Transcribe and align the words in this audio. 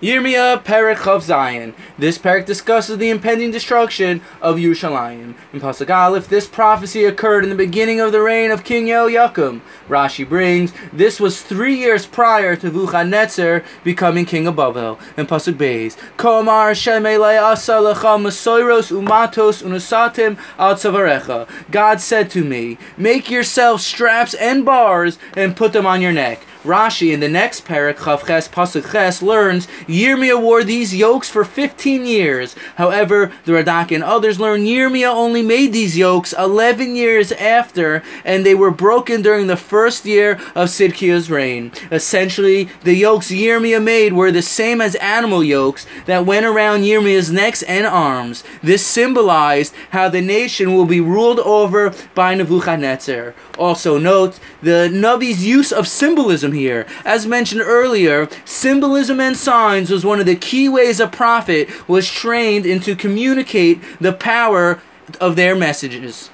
Yirmiyah 0.00 0.62
Perek 0.62 0.98
Chof 0.98 1.26
Zayin. 1.26 1.74
This 1.98 2.18
perek 2.18 2.46
discusses 2.46 2.98
the 2.98 3.10
impending 3.10 3.50
destruction 3.50 4.20
of 4.40 4.54
Yerushalayim. 4.54 5.34
In 5.52 5.60
Pasuk 5.60 5.90
Aleph, 5.90 6.28
this 6.28 6.46
prophecy 6.46 7.04
occurred 7.04 7.42
in 7.42 7.50
the 7.50 7.56
beginning 7.56 7.98
of 7.98 8.12
the 8.12 8.20
reign 8.20 8.52
of 8.52 8.62
King 8.62 8.86
Yehoiakim. 8.86 9.60
Rashi 9.88 10.28
brings, 10.28 10.72
this 10.92 11.18
was 11.18 11.42
three 11.42 11.74
years 11.74 12.06
prior 12.06 12.54
to 12.54 12.66
Nebuchadnezzar 12.66 13.64
becoming 13.82 14.24
king 14.24 14.46
of 14.46 14.54
Babel. 14.54 15.00
In 15.16 15.26
Pasuk 15.26 15.54
Beis, 15.54 15.96
Komar 16.16 16.74
Masoiros 18.22 18.92
Umatos 18.92 19.64
Unusatim 19.64 20.38
Al 20.60 20.76
Tzavarecha. 20.76 21.48
God 21.72 22.00
said 22.00 22.30
to 22.30 22.44
me, 22.44 22.78
Make 22.96 23.32
yourself 23.32 23.80
straps 23.80 24.34
and 24.34 24.64
bars 24.64 25.18
and 25.36 25.56
put 25.56 25.72
them 25.72 25.86
on 25.86 26.00
your 26.00 26.12
neck. 26.12 26.46
Rashi 26.64 27.12
in 27.12 27.20
the 27.20 27.28
next 27.28 27.64
perek 27.64 27.98
Chavches 27.98 28.48
Pasuk 28.48 28.90
Ches 28.90 29.22
learns 29.22 29.68
Yirmiyah 29.86 30.40
wore 30.40 30.64
these 30.64 30.94
yokes 30.94 31.30
for 31.30 31.44
15 31.44 32.04
years. 32.04 32.56
However, 32.74 33.30
the 33.44 33.52
Radak 33.52 33.94
and 33.94 34.02
others 34.02 34.40
learn 34.40 34.64
Yirmiyah 34.64 35.14
only 35.14 35.42
made 35.42 35.72
these 35.72 35.96
yokes 35.96 36.34
11 36.36 36.96
years 36.96 37.30
after, 37.32 38.02
and 38.24 38.44
they 38.44 38.54
were 38.54 38.72
broken 38.72 39.22
during 39.22 39.46
the 39.46 39.56
first 39.56 40.04
year 40.04 40.32
of 40.56 40.68
Tzidkiyah's 40.68 41.30
reign. 41.30 41.70
Essentially, 41.92 42.68
the 42.82 42.94
yokes 42.94 43.30
Yirmiyah 43.30 43.82
made 43.82 44.12
were 44.12 44.32
the 44.32 44.42
same 44.42 44.80
as 44.80 44.96
animal 44.96 45.44
yokes 45.44 45.86
that 46.06 46.26
went 46.26 46.44
around 46.44 46.80
Yirmiyah's 46.80 47.30
necks 47.30 47.62
and 47.62 47.86
arms. 47.86 48.42
This 48.62 48.84
symbolized 48.84 49.74
how 49.90 50.08
the 50.08 50.20
nation 50.20 50.74
will 50.74 50.86
be 50.86 51.00
ruled 51.00 51.38
over 51.40 51.94
by 52.16 52.34
Nebuchadnezzar. 52.34 53.34
Also 53.56 53.98
note 53.98 54.40
the 54.60 54.88
Navi's 54.92 55.46
use 55.46 55.72
of 55.72 55.86
symbolism 55.86 56.47
here. 56.52 56.86
As 57.04 57.26
mentioned 57.26 57.60
earlier, 57.60 58.28
symbolism 58.44 59.20
and 59.20 59.36
signs 59.36 59.90
was 59.90 60.04
one 60.04 60.20
of 60.20 60.26
the 60.26 60.36
key 60.36 60.68
ways 60.68 61.00
a 61.00 61.06
prophet 61.06 61.68
was 61.88 62.10
trained 62.10 62.66
in 62.66 62.80
to 62.80 62.96
communicate 62.96 63.80
the 64.00 64.12
power 64.12 64.80
of 65.20 65.36
their 65.36 65.54
messages. 65.54 66.30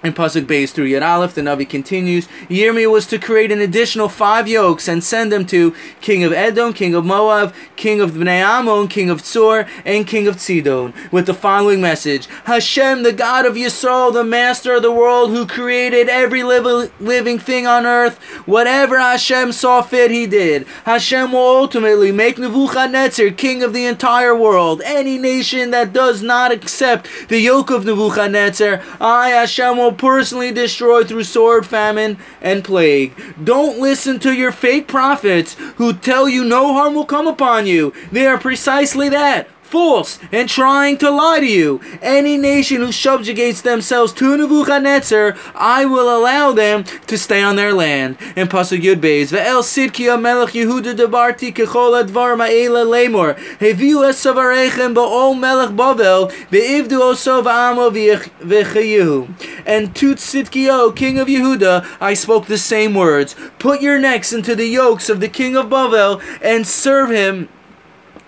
In 0.00 0.12
Pasuk 0.12 0.46
Beis 0.46 0.70
through 0.70 0.88
Yud 0.88 1.04
Aleph, 1.04 1.34
the 1.34 1.40
Navi 1.40 1.68
continues, 1.68 2.28
Yirmiyah 2.48 2.88
was 2.88 3.04
to 3.08 3.18
create 3.18 3.50
an 3.50 3.60
additional 3.60 4.08
five 4.08 4.46
yokes 4.46 4.86
and 4.86 5.02
send 5.02 5.32
them 5.32 5.44
to 5.46 5.74
King 6.00 6.22
of 6.22 6.32
Edom, 6.32 6.72
King 6.72 6.94
of 6.94 7.04
Moab, 7.04 7.52
King 7.74 8.00
of 8.00 8.12
Bnei 8.12 8.40
Ammon, 8.40 8.86
King 8.86 9.10
of 9.10 9.22
Tzor, 9.22 9.68
and 9.84 10.06
King 10.06 10.28
of 10.28 10.36
Tzidon, 10.36 10.94
with 11.10 11.26
the 11.26 11.34
following 11.34 11.80
message, 11.80 12.26
Hashem, 12.44 13.02
the 13.02 13.12
God 13.12 13.44
of 13.44 13.54
Yisrael, 13.54 14.12
the 14.12 14.22
Master 14.22 14.76
of 14.76 14.82
the 14.82 14.92
world, 14.92 15.30
who 15.30 15.44
created 15.48 16.08
every 16.08 16.44
li- 16.44 16.90
living 17.00 17.40
thing 17.40 17.66
on 17.66 17.84
earth, 17.84 18.18
whatever 18.46 19.00
Hashem 19.00 19.50
saw 19.50 19.82
fit, 19.82 20.12
he 20.12 20.28
did. 20.28 20.64
Hashem 20.84 21.32
will 21.32 21.40
ultimately 21.40 22.12
make 22.12 22.38
Nebuchadnezzar 22.38 23.30
king 23.30 23.64
of 23.64 23.72
the 23.72 23.86
entire 23.86 24.36
world. 24.36 24.80
Any 24.84 25.18
nation 25.18 25.72
that 25.72 25.92
does 25.92 26.22
not 26.22 26.52
accept 26.52 27.08
the 27.28 27.40
yoke 27.40 27.72
of 27.72 27.84
Nebuchadnezzar, 27.84 28.80
I, 29.00 29.30
Hashem, 29.30 29.76
will 29.76 29.87
personally 29.92 30.52
destroy 30.52 31.04
through 31.04 31.24
sword, 31.24 31.66
famine, 31.66 32.18
and 32.40 32.64
plague. 32.64 33.14
Don't 33.42 33.80
listen 33.80 34.18
to 34.20 34.32
your 34.32 34.52
fake 34.52 34.88
prophets 34.88 35.54
who 35.76 35.92
tell 35.92 36.28
you 36.28 36.44
no 36.44 36.72
harm 36.72 36.94
will 36.94 37.06
come 37.06 37.26
upon 37.26 37.66
you. 37.66 37.92
They 38.12 38.26
are 38.26 38.38
precisely 38.38 39.08
that 39.08 39.48
false 39.68 40.18
and 40.32 40.48
trying 40.48 40.96
to 40.98 41.10
lie 41.10 41.40
to 41.40 41.46
you. 41.46 41.80
Any 42.00 42.36
nation 42.38 42.78
who 42.78 42.90
subjugates 42.90 43.60
themselves 43.60 44.12
to 44.14 44.36
Nebuchadnezzar, 44.36 45.36
I 45.54 45.84
will 45.84 46.08
allow 46.16 46.52
them 46.52 46.84
to 47.06 47.18
stay 47.18 47.42
on 47.42 47.56
their 47.56 47.74
land. 47.74 48.16
In 48.34 48.48
Pasuk 48.48 48.80
Yud 48.80 49.00
Beis, 49.00 49.30
Ve'el 49.30 49.62
Tzidkiyah 49.62 50.20
Melech 50.20 50.54
Yehuda 50.54 50.94
debarti 50.94 51.52
kechol 51.52 52.02
advar 52.02 52.34
ma'ela 52.36 52.86
lemor, 52.86 53.36
heviu 53.58 54.08
es 54.08 54.24
savarechem 54.24 54.94
ba'ol 54.94 55.38
Melech 55.38 55.70
Bavel, 55.76 56.30
ve'ivdu 56.50 57.00
oso 57.00 57.42
v'amo 57.42 57.90
v'cheyehu. 57.90 59.28
And 59.66 59.94
to 59.96 60.14
Sidkio, 60.14 60.94
king 60.96 61.18
of 61.18 61.28
Yehuda, 61.28 61.86
I 62.00 62.14
spoke 62.14 62.46
the 62.46 62.58
same 62.58 62.94
words. 62.94 63.36
Put 63.58 63.82
your 63.82 63.98
necks 63.98 64.32
into 64.32 64.54
the 64.54 64.66
yokes 64.66 65.10
of 65.10 65.20
the 65.20 65.28
king 65.28 65.56
of 65.56 65.66
Bavel 65.66 66.22
and 66.42 66.66
serve 66.66 67.10
him 67.10 67.48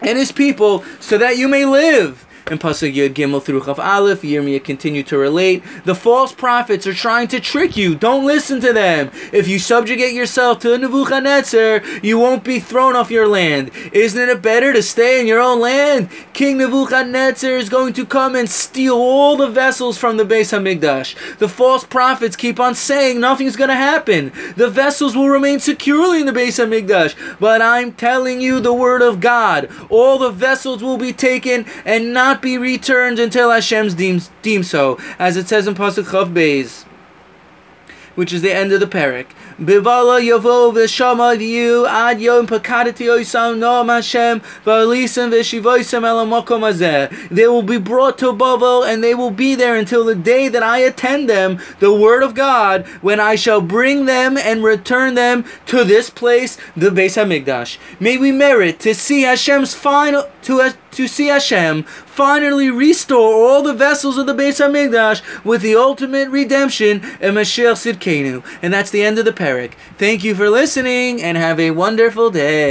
and 0.01 0.19
his 0.19 0.33
people 0.33 0.85
so 1.01 1.19
that 1.19 1.37
you 1.37 1.49
may 1.49 1.65
live. 1.65 2.27
In 2.51 2.59
Pasuk 2.59 2.93
Yud 2.93 3.15
Gimel 3.15 3.41
through 3.41 3.61
Chof 3.61 3.79
Aleph, 3.79 4.23
Yirmiyah 4.23 4.65
continued 4.65 5.07
to 5.07 5.17
relate, 5.17 5.63
the 5.85 5.95
false 5.95 6.33
prophets 6.33 6.85
are 6.85 6.93
trying 6.93 7.29
to 7.29 7.39
trick 7.39 7.77
you. 7.77 7.95
Don't 7.95 8.27
listen 8.27 8.61
to 8.61 8.73
them. 8.73 9.13
If 9.33 9.47
you 9.47 9.61
subjugate 9.61 10.15
yourself 10.15 10.59
to 10.61 10.77
Nebuchadnezzar, 10.77 11.81
you 12.03 12.19
won't 12.19 12.43
be 12.43 12.59
thrown 12.59 12.97
off 12.97 13.09
your 13.09 13.29
land. 13.29 13.71
Isn't 13.93 14.29
it 14.29 14.43
better 14.43 14.73
to 14.73 14.83
stay 14.83 15.21
in 15.21 15.29
your 15.29 15.41
own 15.41 15.61
land? 15.61 16.09
King 16.33 16.59
Nebuchadnezzar 16.59 17.53
is 17.53 17.69
going 17.69 17.93
to 17.93 18.05
come 18.05 18.35
and 18.35 18.51
steal 18.51 18.97
all 18.97 19.37
the 19.37 19.47
vessels 19.47 19.97
from 19.97 20.17
the 20.17 20.25
Beis 20.25 20.51
Hamikdash. 20.51 21.39
The 21.39 21.49
false 21.49 21.85
prophets 21.85 22.35
keep 22.35 22.59
on 22.59 22.75
saying 22.75 23.21
nothing's 23.21 23.55
going 23.55 23.71
to 23.71 23.77
happen. 23.77 24.33
The 24.57 24.69
vessels 24.69 25.15
will 25.15 25.29
remain 25.29 25.61
securely 25.61 26.19
in 26.19 26.27
the 26.27 26.33
Beis 26.33 26.59
Hamikdash. 26.59 27.39
But 27.39 27.63
I'm 27.63 27.93
telling 27.93 28.41
you 28.41 28.59
the 28.59 28.75
word 28.75 29.03
of 29.03 29.21
God. 29.21 29.71
All 29.89 30.19
the 30.19 30.31
vessels 30.31 30.83
will 30.83 30.99
be 30.99 31.13
taken 31.13 31.65
and 31.85 32.13
not 32.13 32.40
be 32.41 32.59
returned 32.59 33.19
until 33.19 33.51
Hashem's 33.51 33.95
deems, 33.95 34.31
deem 34.43 34.63
so, 34.63 34.99
as 35.19 35.37
it 35.37 35.49
says 35.49 35.67
in 35.67 35.75
Pasuk 35.75 36.05
Chof 36.05 36.33
Beis, 36.33 36.85
which 38.15 38.33
is 38.33 38.43
the 38.43 38.53
end 38.53 38.73
of 38.73 38.81
the 38.81 38.87
perek. 38.87 39.27
Bivala 39.61 40.23
yavo 40.23 40.73
v'shama 40.73 41.37
v'yu 41.37 41.87
ad 41.87 42.19
yom 42.19 42.47
pakadati 42.47 43.05
oisam 43.07 43.59
noam 43.59 43.91
Hashem. 43.91 44.41
They 47.31 47.47
will 47.47 47.63
be 47.63 47.77
brought 47.77 48.17
to 48.19 48.33
Bavel 48.33 48.87
and 48.87 49.05
they 49.05 49.15
will 49.15 49.31
be 49.31 49.55
there 49.55 49.77
until 49.77 50.07
the 50.07 50.15
day 50.15 50.49
that 50.49 50.63
I 50.63 50.79
attend 50.79 51.29
them, 51.29 51.59
the 51.79 51.93
word 51.93 52.23
of 52.23 52.35
God, 52.35 52.87
when 53.03 53.21
I 53.21 53.35
shall 53.35 53.61
bring 53.61 54.07
them 54.07 54.39
and 54.39 54.65
return 54.65 55.15
them 55.15 55.45
to 55.67 55.85
this 55.85 56.09
place, 56.09 56.57
the 56.75 56.89
Beis 56.89 57.23
Hamikdash. 57.23 57.77
May 58.01 58.17
we 58.17 58.33
merit 58.33 58.81
to 58.81 58.95
see 58.95 59.23
Hashem's 59.23 59.75
final 59.75 60.25
to 60.45 60.75
to 60.93 61.07
see 61.07 61.27
Hashem 61.27 61.85
finally 62.21 62.69
restore 62.69 63.33
all 63.33 63.63
the 63.63 63.73
vessels 63.73 64.19
of 64.19 64.27
the 64.27 64.35
Beis 64.35 64.61
Hamikdash 64.61 65.23
with 65.43 65.63
the 65.63 65.75
ultimate 65.75 66.29
redemption 66.29 67.01
and 67.19 67.35
Mashiach 67.35 67.79
Tzidkeinu. 67.81 68.45
And 68.61 68.75
that's 68.75 68.91
the 68.91 69.03
end 69.03 69.19
of 69.19 69.25
the 69.25 69.33
perek. 69.33 69.73
Thank 69.97 70.23
you 70.23 70.35
for 70.35 70.51
listening 70.51 71.23
and 71.23 71.39
have 71.39 71.59
a 71.59 71.71
wonderful 71.71 72.29
day. 72.31 72.69